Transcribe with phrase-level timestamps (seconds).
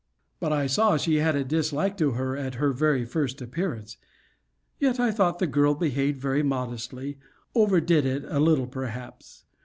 [0.39, 3.97] But I saw she had a dislike to her at her very first appearance;
[4.79, 7.19] yet I thought the girl behaved very modestly
[7.53, 9.45] over did it a little perhaps.